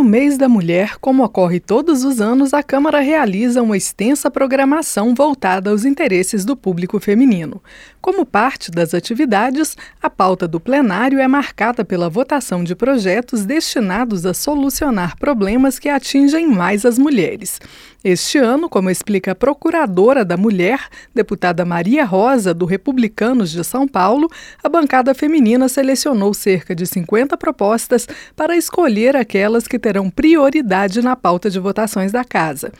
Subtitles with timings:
[0.00, 5.14] no mês da mulher, como ocorre todos os anos, a Câmara realiza uma extensa programação
[5.14, 7.62] voltada aos interesses do público feminino.
[8.00, 14.24] Como parte das atividades, a pauta do plenário é marcada pela votação de projetos destinados
[14.24, 17.60] a solucionar problemas que atingem mais as mulheres.
[18.02, 23.86] Este ano, como explica a procuradora da mulher, deputada Maria Rosa, do Republicanos de São
[23.86, 24.26] Paulo,
[24.64, 31.16] a bancada feminina selecionou cerca de 50 propostas para escolher aquelas que terão prioridade na
[31.16, 32.72] pauta de votações da Casa.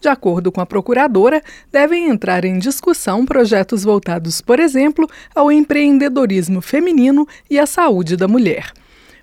[0.00, 6.60] De acordo com a procuradora, devem entrar em discussão projetos voltados, por exemplo, ao empreendedorismo
[6.60, 8.72] feminino e à saúde da mulher.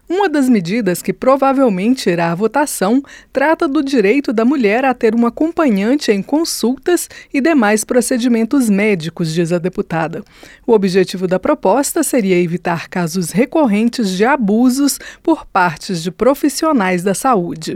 [0.07, 3.01] Uma das medidas que provavelmente irá à votação
[3.33, 9.33] trata do direito da mulher a ter um acompanhante em consultas e demais procedimentos médicos,
[9.33, 10.23] diz a deputada.
[10.65, 17.15] O objetivo da proposta seria evitar casos recorrentes de abusos por partes de profissionais da
[17.15, 17.75] saúde.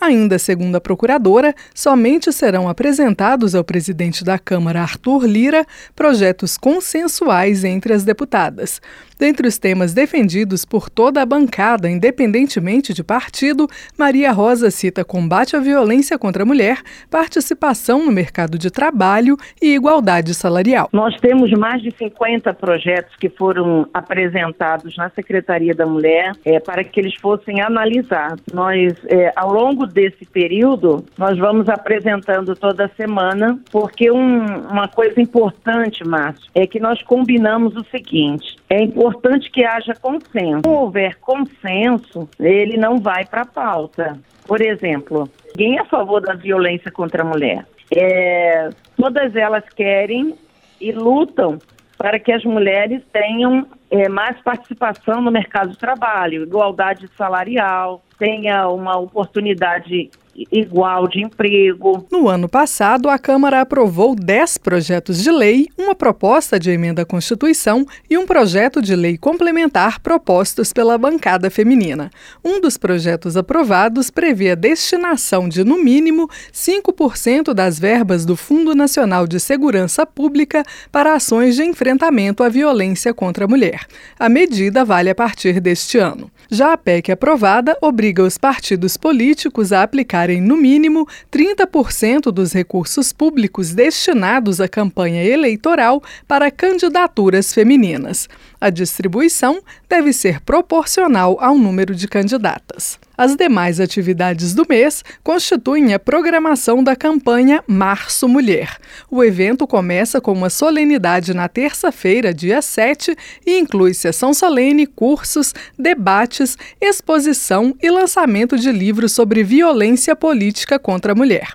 [0.00, 7.64] Ainda segundo a procuradora, somente serão apresentados ao presidente da Câmara, Arthur Lira, projetos consensuais
[7.64, 8.80] entre as deputadas.
[9.18, 15.56] Dentre os temas defendidos por toda a bancada, independentemente de partido, Maria Rosa cita combate
[15.56, 20.90] à violência contra a mulher, participação no mercado de trabalho e igualdade salarial.
[20.92, 26.84] Nós temos mais de 50 projetos que foram apresentados na Secretaria da Mulher é, para
[26.84, 28.44] que eles fossem analisados.
[28.52, 35.20] Nós, é, ao longo desse período, nós vamos apresentando toda semana, porque um, uma coisa
[35.20, 40.62] importante, Márcio, é que nós combinamos o seguinte: é importante que haja consenso.
[40.64, 44.18] Se houver consenso, ele não vai para a pauta.
[44.46, 47.66] Por exemplo, ninguém é a favor da violência contra a mulher.
[47.90, 50.34] É, todas elas querem
[50.80, 51.58] e lutam
[51.96, 58.68] para que as mulheres tenham é, mais participação no mercado de trabalho, igualdade salarial, tenha
[58.68, 60.10] uma oportunidade
[60.50, 62.06] igual de emprego.
[62.10, 67.06] No ano passado, a Câmara aprovou 10 projetos de lei, uma proposta de emenda à
[67.06, 72.10] Constituição e um projeto de lei complementar propostos pela bancada feminina.
[72.44, 78.74] Um dos projetos aprovados prevê a destinação de, no mínimo, 5% das verbas do Fundo
[78.74, 83.86] Nacional de Segurança Pública para ações de enfrentamento à violência contra a mulher.
[84.18, 86.30] A medida vale a partir deste ano.
[86.50, 89.82] Já a PEC aprovada obriga os partidos políticos a
[90.26, 98.28] aplicarem, no mínimo, 30% dos recursos públicos destinados à campanha eleitoral para candidaturas femininas.
[98.60, 102.98] A distribuição deve ser proporcional ao número de candidatas.
[103.18, 108.76] As demais atividades do mês constituem a programação da campanha Março Mulher.
[109.10, 113.16] O evento começa com uma solenidade na terça-feira, dia 7,
[113.46, 121.12] e inclui sessão solene, cursos, debates, exposição e lançamento de livros sobre violência política contra
[121.12, 121.54] a mulher.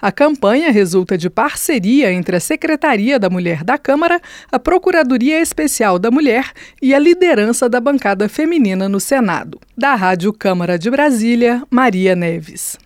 [0.00, 4.20] A campanha resulta de parceria entre a Secretaria da Mulher da Câmara,
[4.50, 9.58] a Procuradoria Especial da Mulher e a liderança da bancada feminina no Senado.
[9.76, 12.78] Da Rádio Câmara de Brasília, Maria Neves.